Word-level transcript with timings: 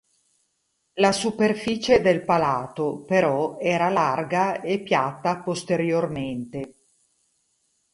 La 0.93 1.11
superficie 1.11 2.01
del 2.01 2.23
palato, 2.23 3.03
però, 3.03 3.59
era 3.59 3.89
larga 3.89 4.59
e 4.61 4.81
piatta 4.81 5.41
posteriormente. 5.43 6.73